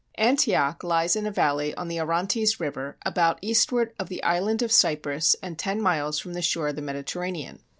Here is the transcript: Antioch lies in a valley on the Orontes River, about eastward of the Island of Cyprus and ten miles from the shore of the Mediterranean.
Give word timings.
Antioch 0.17 0.83
lies 0.83 1.15
in 1.15 1.27
a 1.27 1.31
valley 1.31 1.75
on 1.75 1.87
the 1.87 1.99
Orontes 1.99 2.59
River, 2.59 2.97
about 3.05 3.37
eastward 3.43 3.93
of 3.99 4.09
the 4.09 4.23
Island 4.23 4.63
of 4.63 4.71
Cyprus 4.71 5.35
and 5.43 5.59
ten 5.59 5.79
miles 5.79 6.17
from 6.17 6.33
the 6.33 6.41
shore 6.41 6.69
of 6.69 6.75
the 6.75 6.81
Mediterranean. 6.81 7.59